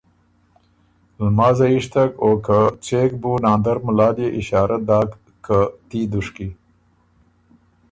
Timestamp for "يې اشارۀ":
4.23-4.77